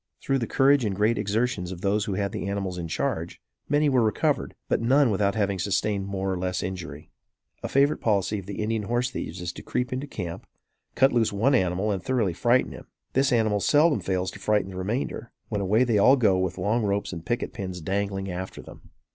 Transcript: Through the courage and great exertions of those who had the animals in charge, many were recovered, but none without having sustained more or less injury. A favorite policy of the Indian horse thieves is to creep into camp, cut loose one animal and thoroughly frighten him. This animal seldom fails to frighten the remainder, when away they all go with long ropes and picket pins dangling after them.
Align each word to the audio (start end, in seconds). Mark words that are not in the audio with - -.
Through 0.19 0.39
the 0.39 0.47
courage 0.47 0.83
and 0.83 0.95
great 0.95 1.19
exertions 1.19 1.71
of 1.71 1.81
those 1.81 2.05
who 2.05 2.15
had 2.15 2.31
the 2.31 2.47
animals 2.47 2.79
in 2.79 2.87
charge, 2.87 3.39
many 3.69 3.87
were 3.87 4.01
recovered, 4.01 4.55
but 4.67 4.81
none 4.81 5.11
without 5.11 5.35
having 5.35 5.59
sustained 5.59 6.07
more 6.07 6.31
or 6.33 6.39
less 6.39 6.63
injury. 6.63 7.11
A 7.61 7.69
favorite 7.69 8.01
policy 8.01 8.39
of 8.39 8.47
the 8.47 8.63
Indian 8.63 8.81
horse 8.89 9.11
thieves 9.11 9.41
is 9.41 9.53
to 9.53 9.61
creep 9.61 9.93
into 9.93 10.07
camp, 10.07 10.47
cut 10.95 11.13
loose 11.13 11.31
one 11.31 11.53
animal 11.53 11.91
and 11.91 12.01
thoroughly 12.03 12.33
frighten 12.33 12.71
him. 12.71 12.87
This 13.13 13.31
animal 13.31 13.59
seldom 13.59 13.99
fails 13.99 14.31
to 14.31 14.39
frighten 14.39 14.71
the 14.71 14.75
remainder, 14.77 15.31
when 15.49 15.61
away 15.61 15.83
they 15.83 15.99
all 15.99 16.15
go 16.15 16.35
with 16.39 16.57
long 16.57 16.81
ropes 16.81 17.13
and 17.13 17.23
picket 17.23 17.53
pins 17.53 17.79
dangling 17.79 18.27
after 18.31 18.63
them. 18.63 18.89